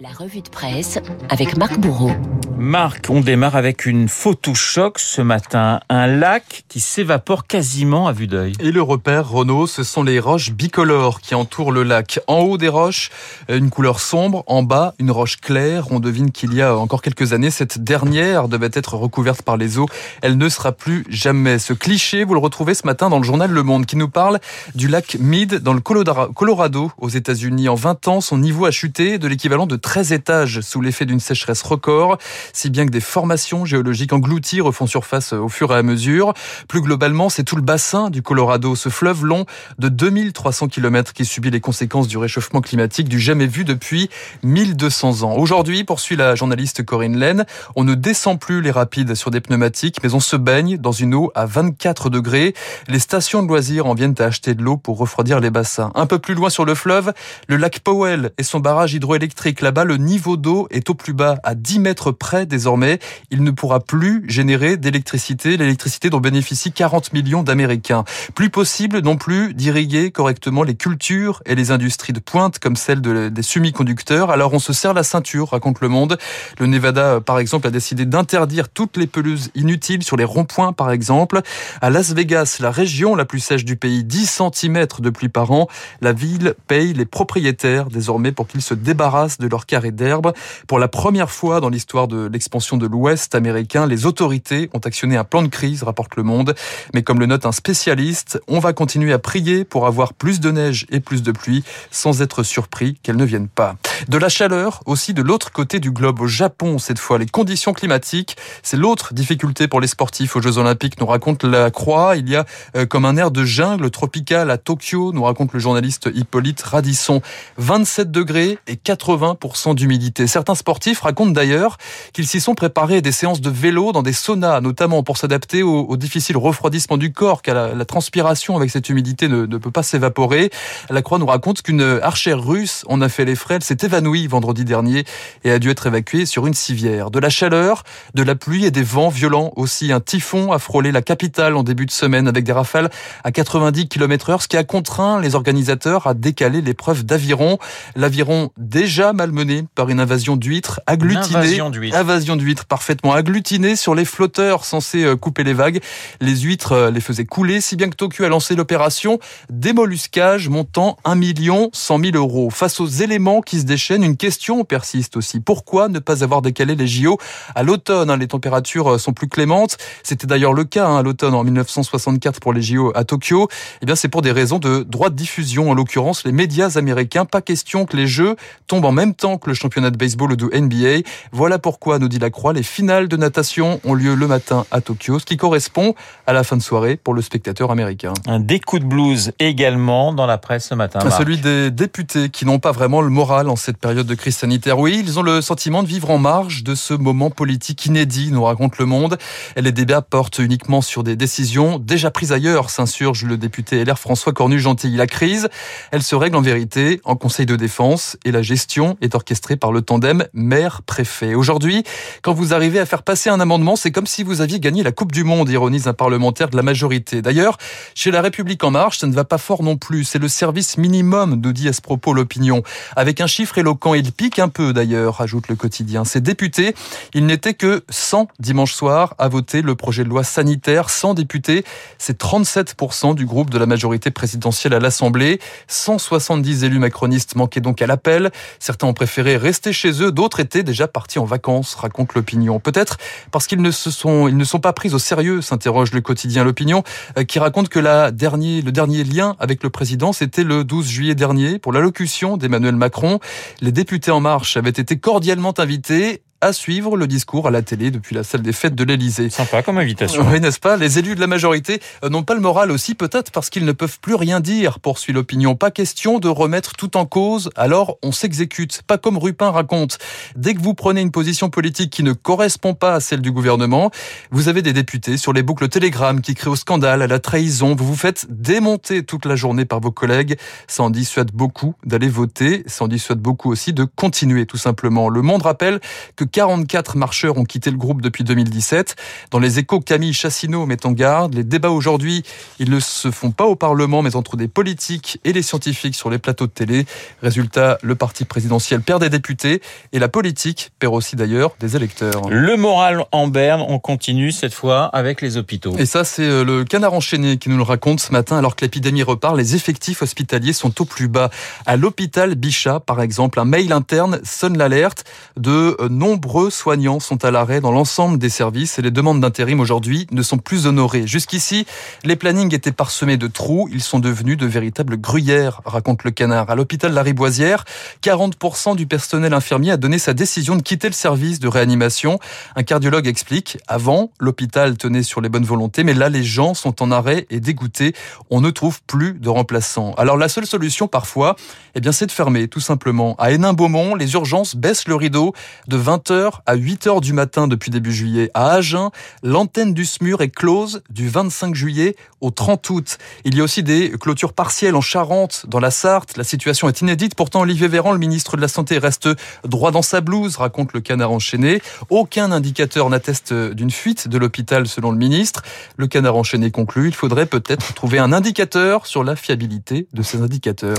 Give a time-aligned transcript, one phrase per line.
[0.00, 0.98] La revue de presse
[1.30, 2.10] avec Marc Bourreau.
[2.58, 5.80] Marc, on démarre avec une photo choc ce matin.
[5.88, 8.54] Un lac qui s'évapore quasiment à vue d'œil.
[8.58, 12.18] Et le repère, Renault, ce sont les roches bicolores qui entourent le lac.
[12.26, 13.10] En haut des roches,
[13.48, 14.42] une couleur sombre.
[14.48, 15.86] En bas, une roche claire.
[15.92, 19.78] On devine qu'il y a encore quelques années, cette dernière devait être recouverte par les
[19.78, 19.86] eaux.
[20.22, 21.60] Elle ne sera plus jamais.
[21.60, 24.40] Ce cliché, vous le retrouvez ce matin dans le journal Le Monde qui nous parle
[24.74, 27.68] du lac Mead dans le Colorado aux États-Unis.
[27.68, 31.20] En 20 ans, son niveau a chuté de l'équivalent de 13 étages sous l'effet d'une
[31.20, 32.16] sécheresse record,
[32.54, 36.32] si bien que des formations géologiques englouties refont surface au fur et à mesure.
[36.68, 39.44] Plus globalement, c'est tout le bassin du Colorado, ce fleuve long
[39.78, 44.08] de 2300 km qui subit les conséquences du réchauffement climatique du jamais vu depuis
[44.42, 45.34] 1200 ans.
[45.36, 47.44] Aujourd'hui, poursuit la journaliste Corinne Laine,
[47.76, 51.14] on ne descend plus les rapides sur des pneumatiques, mais on se baigne dans une
[51.14, 52.54] eau à 24 degrés.
[52.88, 55.92] Les stations de loisirs en viennent à acheter de l'eau pour refroidir les bassins.
[55.94, 57.12] Un peu plus loin sur le fleuve,
[57.48, 59.60] le lac Powell et son barrage hydroélectrique.
[59.74, 63.00] Là-bas, le niveau d'eau est au plus bas, à 10 mètres près désormais.
[63.32, 68.04] Il ne pourra plus générer d'électricité, l'électricité dont bénéficient 40 millions d'Américains.
[68.36, 73.00] Plus possible non plus d'irriguer correctement les cultures et les industries de pointe comme celle
[73.00, 74.30] des semi-conducteurs.
[74.30, 76.18] Alors on se serre la ceinture, raconte le monde.
[76.60, 80.92] Le Nevada, par exemple, a décidé d'interdire toutes les pelouses inutiles sur les ronds-points, par
[80.92, 81.40] exemple.
[81.80, 85.50] À Las Vegas, la région la plus sèche du pays, 10 cm de pluie par
[85.50, 85.66] an.
[86.00, 90.32] La ville paye les propriétaires désormais pour qu'ils se débarrassent de d'herbe.
[90.66, 95.16] Pour la première fois dans l'histoire de l'expansion de l'Ouest américain, les autorités ont actionné
[95.16, 96.54] un plan de crise, rapporte Le Monde.
[96.94, 100.50] Mais comme le note un spécialiste, on va continuer à prier pour avoir plus de
[100.50, 103.76] neige et plus de pluie sans être surpris qu'elles ne viennent pas.
[104.08, 107.18] De la chaleur aussi de l'autre côté du globe, au Japon cette fois.
[107.18, 111.70] Les conditions climatiques, c'est l'autre difficulté pour les sportifs aux Jeux Olympiques, nous raconte la
[111.70, 112.16] Croix.
[112.16, 112.44] Il y a
[112.76, 117.22] euh, comme un air de jungle tropical à Tokyo, nous raconte le journaliste Hippolyte Radisson.
[117.58, 120.26] 27 degrés et 80% d'humidité.
[120.26, 121.78] Certains sportifs racontent d'ailleurs
[122.12, 125.96] qu'ils s'y sont préparés des séances de vélo dans des saunas, notamment pour s'adapter au,
[125.96, 130.50] difficile refroidissement du corps, car la, transpiration avec cette humidité ne, peut pas s'évaporer.
[130.90, 133.54] La Croix nous raconte qu'une archère russe en a fait les frais.
[133.54, 135.04] Elle évanouie vendredi dernier
[135.44, 137.10] et a dû être évacuée sur une civière.
[137.10, 137.84] De la chaleur,
[138.14, 139.92] de la pluie et des vents violents aussi.
[139.92, 142.90] Un typhon a frôlé la capitale en début de semaine avec des rafales
[143.22, 147.58] à 90 km heure, ce qui a contraint les organisateurs à décaler l'épreuve d'aviron.
[147.96, 151.60] L'aviron déjà malmené par une invasion d'huîtres, agglutinée,
[151.92, 155.80] invasion d'huîtres parfaitement agglutinée sur les flotteurs censés euh, couper les vagues.
[156.20, 159.18] Les huîtres euh, les faisaient couler, si bien que Tokyo a lancé l'opération
[159.50, 162.50] démolluscage montant 1 million 100 000 euros.
[162.50, 165.40] Face aux éléments qui se déchaînent, une question persiste aussi.
[165.40, 167.18] Pourquoi ne pas avoir décalé les JO
[167.56, 168.16] à l'automne hein?
[168.16, 169.78] Les températures euh, sont plus clémentes.
[170.04, 173.48] C'était d'ailleurs le cas hein, à l'automne en 1964 pour les JO à Tokyo.
[173.82, 177.24] Eh bien, c'est pour des raisons de droit de diffusion, en l'occurrence les médias américains.
[177.24, 178.36] Pas question que les Jeux
[178.68, 181.08] tombent en même temps que le championnat de baseball ou de NBA.
[181.32, 184.80] Voilà pourquoi, nous dit la Croix, les finales de natation ont lieu le matin à
[184.80, 185.96] Tokyo, ce qui correspond
[186.28, 188.14] à la fin de soirée pour le spectateur américain.
[188.28, 191.00] Un découp de blues également dans la presse ce matin.
[191.10, 194.78] Celui des députés qui n'ont pas vraiment le moral en cette période de crise sanitaire.
[194.78, 198.44] Oui, ils ont le sentiment de vivre en marge de ce moment politique inédit, nous
[198.44, 199.16] raconte Le Monde.
[199.56, 204.34] Les débats portent uniquement sur des décisions déjà prises ailleurs, s'insurge le député LR François
[204.34, 204.90] Cornu-Gentil.
[204.90, 205.48] La crise,
[205.92, 209.72] elle se règle en vérité en Conseil de défense et la gestion est orchestrée par
[209.72, 211.34] le tandem maire-préfet.
[211.34, 211.84] Aujourd'hui,
[212.20, 214.92] quand vous arrivez à faire passer un amendement, c'est comme si vous aviez gagné la
[214.92, 217.22] Coupe du Monde, ironise un parlementaire de la majorité.
[217.22, 217.56] D'ailleurs,
[217.94, 220.04] chez La République En Marche, ça ne va pas fort non plus.
[220.04, 222.62] C'est le service minimum, nous dit à ce propos l'opinion.
[222.94, 226.04] Avec un chiffre éloquent, il pique un peu d'ailleurs, ajoute le quotidien.
[226.04, 226.74] Ces députés,
[227.14, 230.90] il n'était que 100 dimanche soir à voter le projet de loi sanitaire.
[230.90, 231.64] 100 députés,
[231.98, 235.40] c'est 37% du groupe de la majorité présidentielle à l'Assemblée.
[235.68, 238.30] 170 élus macronistes manquaient donc à l'appel.
[238.58, 242.60] Certains ont préféré rester chez eux, d'autres étaient déjà partis en vacances, raconte l'opinion.
[242.60, 242.98] Peut-être
[243.30, 246.44] parce qu'ils ne se sont, ils ne sont pas pris au sérieux, s'interroge le quotidien
[246.44, 246.82] L'Opinion,
[247.18, 250.86] euh, qui raconte que la dernier, le dernier lien avec le président, c'était le 12
[250.86, 253.20] juillet dernier pour l'allocution d'Emmanuel Macron.
[253.60, 257.90] Les députés En Marche avaient été cordialement invités à suivre le discours à la télé
[257.90, 259.30] depuis la salle des fêtes de l'Elysée.
[259.30, 260.26] Sympa comme invitation.
[260.30, 260.76] Oui, n'est-ce pas?
[260.76, 263.72] Les élus de la majorité euh, n'ont pas le moral aussi, peut-être parce qu'ils ne
[263.72, 265.56] peuvent plus rien dire, poursuit l'opinion.
[265.56, 268.82] Pas question de remettre tout en cause, alors on s'exécute.
[268.86, 269.96] Pas comme Rupin raconte.
[270.36, 273.90] Dès que vous prenez une position politique qui ne correspond pas à celle du gouvernement,
[274.30, 277.74] vous avez des députés sur les boucles Telegram qui créent au scandale, à la trahison.
[277.74, 280.36] Vous vous faites démonter toute la journée par vos collègues.
[280.66, 282.64] Ça en dissuade beaucoup d'aller voter.
[282.66, 285.08] Ça en dissuade beaucoup aussi de continuer, tout simplement.
[285.08, 285.80] Le Monde rappelle
[286.16, 288.96] que 44 marcheurs ont quitté le groupe depuis 2017.
[289.30, 291.32] Dans les échos, Camille Chassineau met en garde.
[291.34, 292.24] Les débats aujourd'hui,
[292.58, 296.10] ils ne se font pas au Parlement, mais entre des politiques et les scientifiques sur
[296.10, 296.86] les plateaux de télé.
[297.22, 302.28] Résultat, le parti présidentiel perd des députés et la politique perd aussi d'ailleurs des électeurs.
[302.28, 305.76] Le moral en berne, on continue cette fois avec les hôpitaux.
[305.78, 308.36] Et ça, c'est euh, le canard enchaîné qui nous le raconte ce matin.
[308.36, 311.30] Alors que l'épidémie repart, les effectifs hospitaliers sont au plus bas.
[311.64, 315.04] À l'hôpital Bichat, par exemple, un mail interne sonne l'alerte.
[315.36, 315.88] De euh,
[316.24, 320.22] nombreux soignants sont à l'arrêt dans l'ensemble des services et les demandes d'intérim aujourd'hui ne
[320.22, 321.06] sont plus honorées.
[321.06, 321.66] Jusqu'ici,
[322.02, 323.68] les plannings étaient parsemés de trous.
[323.70, 326.48] Ils sont devenus de véritables gruyères, raconte le canard.
[326.48, 327.66] À l'hôpital Lariboisière,
[328.02, 332.18] 40% du personnel infirmier a donné sa décision de quitter le service de réanimation.
[332.56, 336.82] Un cardiologue explique, avant, l'hôpital tenait sur les bonnes volontés, mais là, les gens sont
[336.82, 337.92] en arrêt et dégoûtés.
[338.30, 339.92] On ne trouve plus de remplaçants.
[339.98, 341.36] Alors la seule solution parfois,
[341.74, 343.14] eh bien, c'est de fermer, tout simplement.
[343.18, 345.34] À Hénin-Beaumont, les urgences baissent le rideau
[345.68, 348.30] de 20h à 8h du matin depuis début juillet.
[348.34, 348.90] À Agen,
[349.22, 352.98] l'antenne du SMUR est close du 25 juillet au 30 août.
[353.24, 356.16] Il y a aussi des clôtures partielles en Charente, dans la Sarthe.
[356.16, 357.14] La situation est inédite.
[357.14, 359.08] Pourtant, Olivier Véran, le ministre de la Santé, reste
[359.44, 361.60] droit dans sa blouse, raconte le canard enchaîné.
[361.90, 365.42] Aucun indicateur n'atteste d'une fuite de l'hôpital, selon le ministre.
[365.76, 370.20] Le canard enchaîné conclut, il faudrait peut-être trouver un indicateur sur la fiabilité de ces
[370.22, 370.76] indicateurs.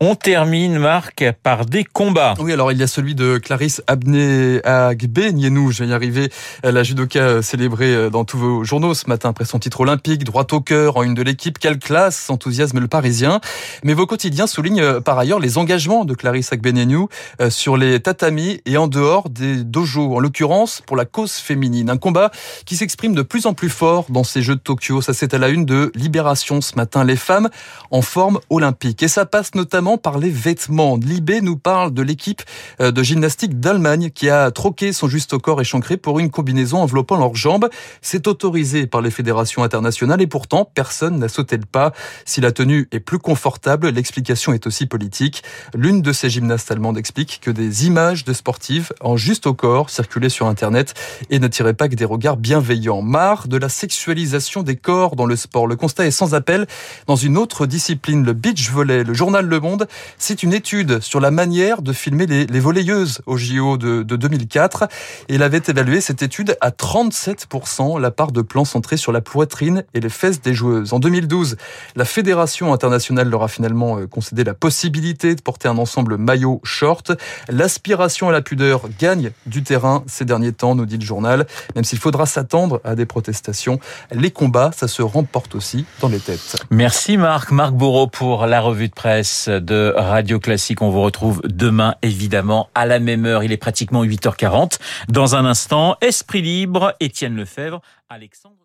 [0.00, 2.34] On termine, Marc, par des combats.
[2.38, 6.30] Oui, alors il y a celui de Clarisse Abné Agbenienou, je vais y arriver,
[6.62, 10.60] la judoka célébrée dans tous vos journaux ce matin après son titre olympique, droit au
[10.60, 11.58] cœur en une de l'équipe.
[11.58, 13.40] Quelle classe, enthousiasme le Parisien.
[13.82, 17.08] Mais vos quotidiens soulignent euh, par ailleurs les engagements de Clarisse Agbenienou
[17.40, 21.90] euh, sur les tatamis et en dehors des dojos, en l'occurrence pour la cause féminine.
[21.90, 22.30] Un combat
[22.66, 25.00] qui s'exprime de plus en plus fort dans ces Jeux de Tokyo.
[25.00, 27.04] Ça, c'est à la une de Libération ce matin.
[27.04, 27.48] Les femmes
[27.90, 29.02] en forme olympique.
[29.02, 30.96] Et ça passe notamment par les vêtements.
[30.96, 32.42] Libé nous parle de l'équipe
[32.80, 37.18] euh, de gymnastique d'Allemagne qui a troqué son juste corps échancré pour une combinaison enveloppant
[37.18, 37.68] leurs jambes.
[38.00, 41.92] C'est autorisé par les fédérations internationales et pourtant personne n'a sauté le pas.
[42.24, 45.42] Si la tenue est plus confortable, l'explication est aussi politique.
[45.74, 49.90] L'une de ces gymnastes allemandes explique que des images de sportives en juste au corps
[49.90, 50.94] circulaient sur Internet
[51.30, 53.02] et ne tiraient pas que des regards bienveillants.
[53.02, 55.66] Marre de la sexualisation des corps dans le sport.
[55.66, 56.66] Le constat est sans appel
[57.06, 59.04] dans une autre discipline, le beach volley.
[59.04, 63.20] Le journal Le Monde cite une étude sur la manière de filmer les, les volleyeuses
[63.26, 64.88] au JO de, de 2004.
[65.28, 69.20] Et il avait évalué cette étude à 37% la part de plans centrés sur la
[69.20, 70.92] poitrine et les fesses des joueuses.
[70.92, 71.56] En 2012,
[71.96, 76.60] la Fédération internationale leur a finalement euh, concédé la possibilité de porter un ensemble maillot
[76.64, 77.12] short.
[77.48, 81.46] L'aspiration à la pudeur gagne du terrain ces derniers temps, nous dit le journal.
[81.74, 83.78] Même s'il faudra s'attendre à des protestations,
[84.12, 86.56] les combats, ça se remporte aussi dans les têtes.
[86.70, 87.50] Merci Marc.
[87.50, 90.82] Marc Bourreau pour la revue de presse de Radio Classique.
[90.82, 93.44] On vous retrouve demain, évidemment, à la même heure.
[93.44, 94.78] Il est pratiquement 8h40.
[95.08, 98.63] Dans un instant, Esprit Libre, Étienne Lefebvre, Alexandre